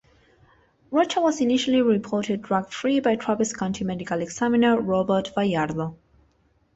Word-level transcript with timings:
Rocha 0.89 1.19
was 1.21 1.41
initially 1.41 1.79
reported 1.79 2.41
drug-free 2.41 3.01
by 3.01 3.15
Travis 3.15 3.53
County 3.53 3.83
Medical 3.83 4.19
Examiner 4.19 4.79
Robert 4.81 5.31
Bayardo. 5.37 5.95